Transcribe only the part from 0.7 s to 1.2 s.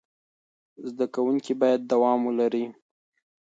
زده